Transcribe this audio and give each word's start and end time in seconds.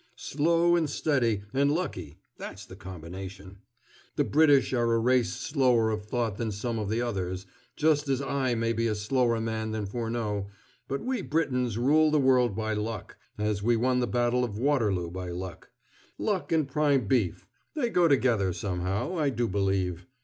Slow, 0.17 0.75
and 0.75 0.89
steady, 0.89 1.43
and 1.53 1.71
lucky 1.71 2.17
that's 2.35 2.65
the 2.65 2.75
combination. 2.75 3.59
The 4.15 4.23
British 4.23 4.73
are 4.73 4.91
a 4.93 4.97
race 4.97 5.31
slower 5.35 5.91
of 5.91 6.05
thought 6.07 6.37
than 6.37 6.51
some 6.51 6.79
of 6.79 6.89
the 6.89 7.03
others, 7.03 7.45
just 7.75 8.09
as 8.09 8.19
I 8.19 8.55
may 8.55 8.73
be 8.73 8.87
a 8.87 8.95
slower 8.95 9.39
man 9.39 9.69
than 9.69 9.85
Furneaux, 9.85 10.47
but 10.87 11.01
we 11.03 11.21
Britons 11.21 11.77
rule 11.77 12.09
the 12.09 12.17
world 12.19 12.55
by 12.55 12.73
luck, 12.73 13.15
as 13.37 13.61
we 13.61 13.75
won 13.75 13.99
the 13.99 14.07
battle 14.07 14.43
of 14.43 14.57
Waterloo 14.57 15.11
by 15.11 15.29
luck. 15.29 15.69
Luck 16.17 16.51
and 16.51 16.67
prime 16.67 17.05
beef, 17.05 17.45
they 17.75 17.91
go 17.91 18.07
together 18.07 18.53
somehow, 18.53 19.19
I 19.19 19.29
do 19.29 19.47
believe. 19.47 20.07